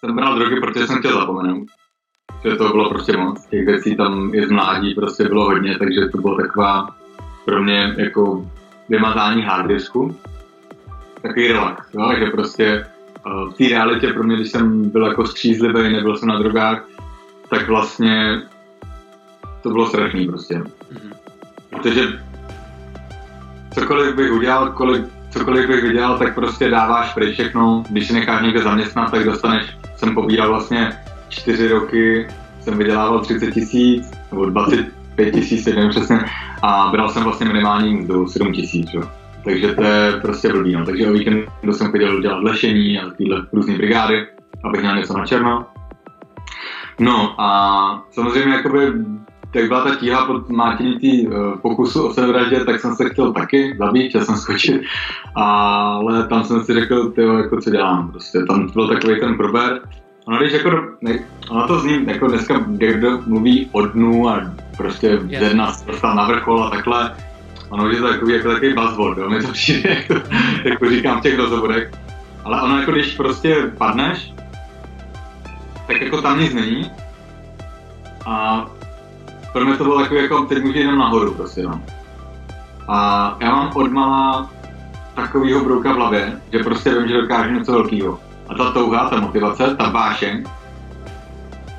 [0.00, 1.68] jsem bral drogy, protože jsem chtěl zapomenout.
[2.44, 3.46] Že to bylo prostě moc.
[3.46, 6.88] Těch věcí tam i z mládí prostě bylo hodně, takže to bylo taková
[7.44, 8.50] pro mě jako
[8.88, 10.16] vymazání hardisku.
[11.22, 12.12] Takový relax, jo?
[12.18, 12.86] že prostě
[13.24, 16.88] v té realitě pro mě, když jsem byl jako střízlivý, nebyl jsem na drogách,
[17.50, 18.42] tak vlastně
[19.62, 20.54] to bylo strašný prostě.
[20.54, 21.12] Mm-hmm.
[21.70, 22.20] Protože
[23.74, 27.84] cokoliv bych udělal, kolik, cokoliv bych vydělal, tak prostě dáváš pryč všechno.
[27.90, 30.92] Když si necháš někde zaměstnat, tak dostaneš, jsem pobíral vlastně
[31.28, 32.26] čtyři roky,
[32.60, 36.20] jsem vydělával 30 tisíc, nebo 25 tisíc, nevím přesně,
[36.62, 38.90] a bral jsem vlastně minimální mzdu 7 tisíc,
[39.44, 40.84] takže to je prostě blbý, no.
[40.84, 44.26] Takže o víkendu jsem chodil dělat lešení a tyhle různé brigády,
[44.64, 45.66] abych měl něco na černo.
[46.98, 48.92] No a samozřejmě jakoby
[49.52, 53.76] tak byla ta tíha pod uh, eh, pokusu o sebevraždě, tak jsem se chtěl taky
[53.78, 54.82] zabít, chtěl jsem skočit,
[55.34, 59.80] ale tam jsem si řekl, tyjo, jako co dělám, prostě tam byl takový ten prober.
[60.26, 61.18] Ono, když jako, ne,
[61.50, 64.40] ono to zní, jako dneska někdo mluví o dnu a
[64.76, 65.72] prostě ze dna
[66.14, 67.16] na vrchol a takhle,
[67.68, 70.14] ono je to takový, jako takový buzzword, jo, mi to přijde, jako,
[70.64, 71.90] jako říkám v těch rozhovorech,
[72.44, 74.32] ale ono jako když prostě padneš,
[75.86, 76.90] tak jako tam nic není.
[78.26, 78.66] A
[79.52, 81.82] pro mě to bylo takový jako, teď může jenom nahoru prostě, no.
[82.88, 84.50] A já mám odmala
[85.14, 88.20] takovýho brouka v hlavě, že prostě vím, že dokážu něco velkého.
[88.48, 90.44] A ta touha, ta motivace, ta vášeň,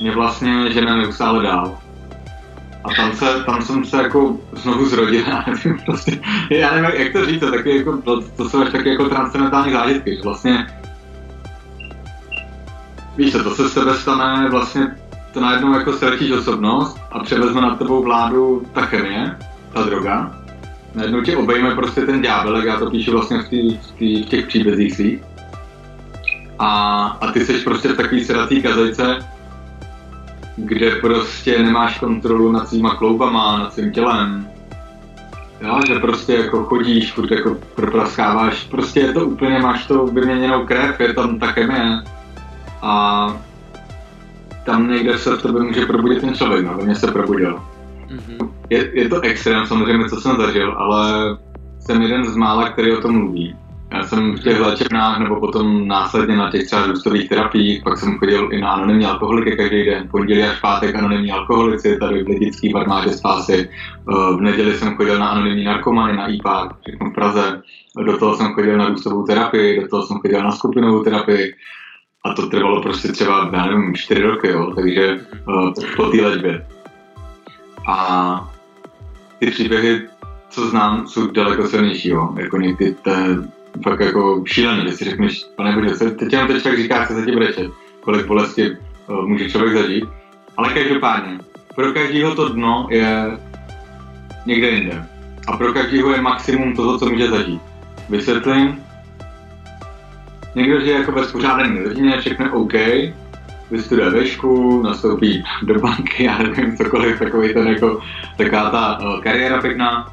[0.00, 1.78] mě vlastně žene neustále dál.
[2.84, 7.12] A tam, se, tam jsem se jako znovu zrodil, já nevím, prostě, já nevím, jak
[7.12, 10.66] to říct, to, taky jako, to, to jsou až taky jako transcendentální zážitky, že vlastně
[13.16, 14.96] Víš co, to se z tebe stane vlastně
[15.32, 19.36] to najednou jako ztratíš osobnost a převezme nad tebou vládu ta chemie,
[19.72, 20.38] ta droga.
[20.94, 24.22] Najednou tě obejme prostě ten ďábel, jak já to píšu vlastně v, tý, v, tý,
[24.22, 25.22] v těch příbězích svých.
[26.58, 29.18] A, a ty seš prostě v takový sedací kazajce,
[30.56, 34.48] kde prostě nemáš kontrolu nad svýma kloubama, nad svým tělem.
[35.60, 40.66] Jo, že prostě jako chodíš, furt jako propraskáváš, prostě je to úplně, máš to vyměněnou
[40.66, 42.02] krev, je tam ta chemie.
[42.82, 43.36] A
[44.64, 47.60] tam někde se v tobě může probudit ten člověk, no, mě se probudil.
[48.08, 48.50] Mm-hmm.
[48.70, 51.36] Je, je to extrém samozřejmě, co jsem zažil, ale
[51.80, 53.56] jsem jeden z mála, který o tom mluví.
[53.92, 58.18] Já jsem v těch léčebnách nebo potom následně na těch třeba růstových terapiích, pak jsem
[58.18, 62.72] chodil i na anonymní alkoholiky každý den, pondělí až pátek anonymní alkoholici tady v Lidický
[62.72, 63.68] v armádě spásy.
[64.36, 67.62] V neděli jsem chodil na anonymní narkomany, na IPA, všechno v Praze.
[68.04, 71.54] Do toho jsem chodil na růstovou terapii, do toho jsem chodil na skupinovou terapii.
[72.24, 76.66] A to trvalo prostě třeba, já nevím, čtyři roky, jo, takže uh, po té léčbě.
[77.88, 78.50] A
[79.38, 80.08] ty příběhy,
[80.50, 82.34] co znám, jsou daleko silnější, jo.
[82.36, 83.10] Jako někdy to
[83.84, 87.24] fakt jako šílený, že si řekneš, pane bože, teď jenom teď fakt říká, co se
[87.24, 90.04] ti brečet, kolik bolesti uh, může člověk zažít.
[90.56, 91.38] Ale každopádně,
[91.74, 93.38] pro každého to dno je
[94.46, 95.06] někde jinde.
[95.48, 97.62] A pro každého je maximum toho, co může zažít.
[98.08, 98.82] Vysvětlím,
[100.54, 102.72] někdo žije jako bez pořádné rodině, všechno OK,
[103.70, 108.00] vystuduje vešku, nastoupí do banky, já nevím, cokoliv, takový ten jako,
[108.36, 110.12] taková ta uh, kariéra pěkná,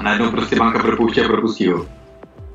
[0.00, 1.86] a najednou prostě banka propouští a propustí ho.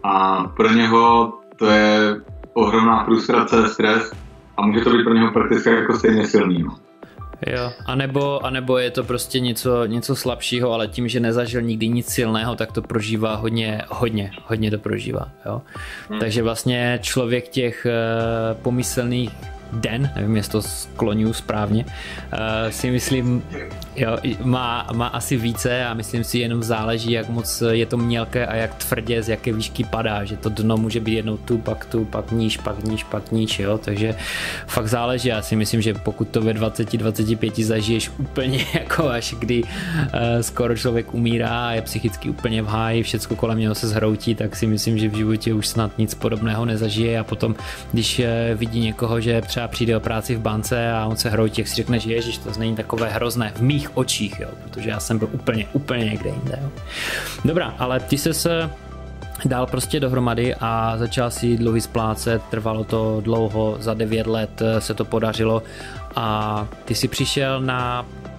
[0.04, 2.16] A pro něho to je
[2.54, 4.12] ohromná frustrace, stres
[4.58, 6.64] a může to být pro něho prakticky jako stejně silný.
[6.64, 6.87] No.
[7.46, 12.08] Jo, anebo, anebo je to prostě něco, něco slabšího, ale tím, že nezažil nikdy nic
[12.10, 15.30] silného, tak to prožívá hodně, hodně, hodně to prožívá.
[15.46, 15.62] Jo?
[16.10, 16.20] Hmm.
[16.20, 19.32] Takže vlastně člověk těch uh, pomyslných
[19.74, 22.40] den, nevím, jestli to skloňuji správně, uh,
[22.70, 23.44] si myslím,
[23.96, 28.46] jo, má, má asi více a myslím si jenom záleží, jak moc je to mělké
[28.46, 31.86] a jak tvrdě, z jaké výšky padá, že to dno může být jednou tu, pak
[31.86, 34.16] tu, pak níž, pak níž, pak níž, jo, takže
[34.68, 39.64] fakt záleží, já si myslím, že pokud to ve 20-25 zažiješ úplně jako až kdy
[39.64, 39.70] uh,
[40.42, 44.56] skoro člověk umírá a je psychicky úplně v háji, všecko kolem něho se zhroutí, tak
[44.56, 47.20] si myslím, že v životě už snad nic podobného nezažije.
[47.20, 47.56] A potom,
[47.92, 51.62] když uh, vidí někoho, že třeba přijde o práci v bance a on se hroutí,
[51.62, 55.00] jak si řekne, že ježiš, to není takové hrozné v mých očích, jo, protože já
[55.00, 56.60] jsem byl úplně, úplně někde jinde.
[56.62, 56.70] Jo.
[57.46, 58.70] Dobrá, ale ty se se
[59.46, 64.94] dal prostě dohromady a začal si dluhy splácet, trvalo to dlouho, za 9 let se
[64.94, 65.64] to podařilo
[66.16, 68.37] a ty si přišel na Eh,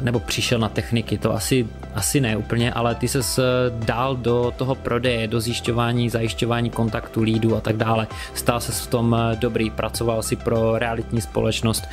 [0.00, 4.74] nebo přišel na techniky, to asi, asi ne úplně, ale ty se dál do toho
[4.74, 8.06] prodeje, do zjišťování, zajišťování kontaktu, lídů a tak dále.
[8.34, 11.84] Stál se v tom eh, dobrý, pracoval si pro realitní společnost.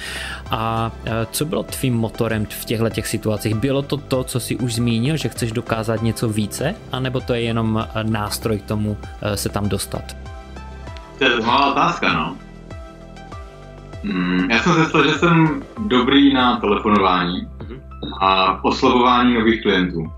[0.52, 3.56] A eh, co bylo tvým motorem v těchto těch situacích?
[3.56, 7.42] Bylo to to, co si už zmínil, že chceš dokázat něco více, anebo to je
[7.42, 8.98] jenom nástroj k tomu
[9.36, 10.18] se tam dostat?
[11.18, 12.38] To je malá otázka, no.
[14.04, 17.57] Mm, já jsem zjistil, že jsem dobrý na telefonování.
[18.22, 20.12] A oslovování nových klientů.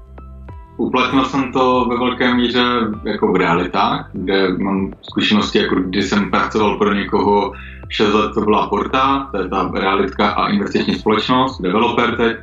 [0.77, 2.63] Uplatnil jsem to ve velké míře
[3.03, 7.53] jako v realitách, kde mám zkušenosti, jako kdy jsem pracoval pro někoho
[7.89, 12.37] 6 let, to byla Porta, to je ta realitka a investiční společnost, developer teď,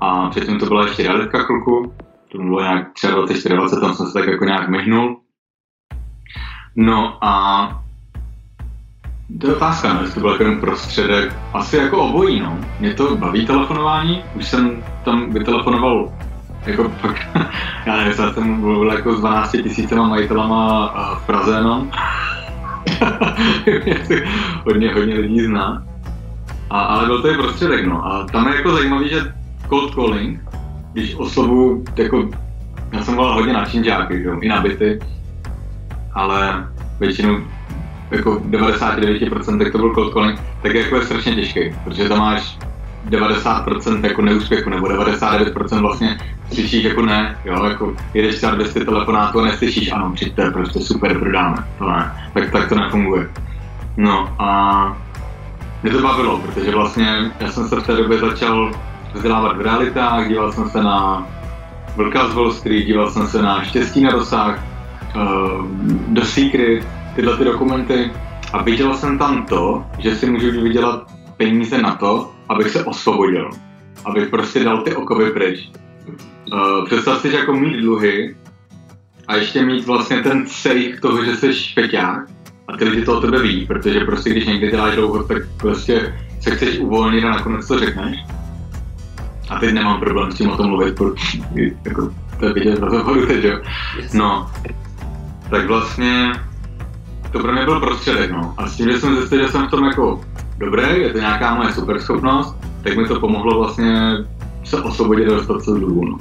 [0.00, 1.92] a předtím to byla ještě realitka chvilku,
[2.32, 5.20] to bylo nějak 23, 24, tam jsem se tak jako nějak myhnul.
[6.76, 7.68] No a
[9.40, 11.36] to je otázka, jestli to byl jako prostředek.
[11.54, 12.58] Asi jako obojí, no.
[12.80, 16.12] Mě to baví telefonování, už jsem tam vytelefonoval
[16.66, 17.26] jako fakt,
[17.86, 20.88] já nevím, já jsem mluvil jako s 12 tisícema majitelama
[21.22, 21.86] v Praze, no.
[24.64, 25.82] hodně, hodně lidí zná.
[26.70, 28.06] A, ale byl to i prostředek, no.
[28.06, 29.34] A tam je jako zajímavý, že
[29.68, 30.40] cold calling,
[30.92, 32.28] když oslovu, jako,
[32.92, 34.98] já jsem volal hodně na činžáky, jo, i na byty,
[36.14, 36.68] ale
[37.00, 37.38] většinou
[38.10, 42.58] jako 99% to byl cold calling, tak je jako je strašně těžký, protože tam máš
[43.10, 46.18] 90% jako neúspěchu, nebo 99% vlastně
[46.52, 51.18] slyšíš jako ne, jo, jako jedeš třeba 200 telefonátů a neslyšíš ano, přijďte, prostě super,
[51.18, 53.28] prodáme, to ne, tak, tak to nefunguje.
[53.96, 54.96] No a
[55.82, 58.72] mě to bavilo, protože vlastně já jsem se v té době začal
[59.14, 61.26] vzdělávat v realitách, díval jsem se na
[61.96, 64.64] Vlka z Wall Street, díval jsem se na Štěstí na dosah,
[65.14, 65.66] uh,
[66.08, 68.10] The Secret, tyhle ty dokumenty
[68.52, 73.50] a viděl jsem tam to, že si můžu vydělat peníze na to, abych se osvobodil,
[74.04, 75.70] abych prostě dal ty okovy pryč.
[76.52, 78.36] Uh, představ si, že jako mít dluhy
[79.28, 82.28] a ještě mít vlastně ten sejch toho, že jsi špeťák
[82.68, 86.14] a ty lidi to o tebe ví, protože prostě když někdy děláš dlouho, tak prostě
[86.40, 88.18] se chceš uvolnit a nakonec to řekneš.
[89.48, 91.38] A teď nemám problém s tím o tom mluvit, protože
[91.84, 93.60] jako, to je vidět v rozhovoru jo.
[94.14, 94.50] No,
[95.50, 96.32] tak vlastně
[97.36, 98.54] to pro mě byl prostředek, no.
[98.56, 100.20] A s tím, že jsem zjistil, že jsem v tom jako
[100.58, 104.12] dobrý, je to nějaká moje superschopnost, tak mi to pomohlo vlastně
[104.64, 106.18] se osvobodit a dostat se z dluhu, no.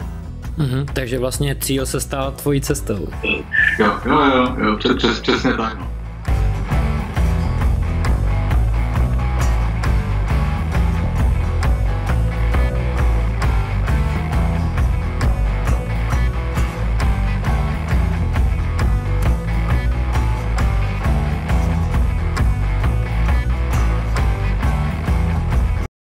[0.58, 3.08] Mm-hmm, takže vlastně cíl se stal tvojí cestou.
[3.80, 5.88] Jo, jo, jo, jo přes, přes, přesně tak, no.